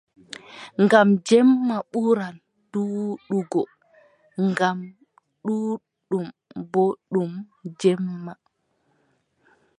Ngam 0.83 1.09
jemma 1.27 1.75
ɓuran 1.91 2.35
ɗuuɗugo 2.71 3.61
ngam 4.49 4.77
duumol 5.45 6.27
boo 6.71 6.91
ɗum 7.11 7.31
jemma. 7.81 8.33